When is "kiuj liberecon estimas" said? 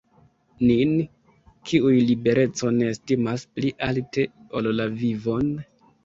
1.71-3.43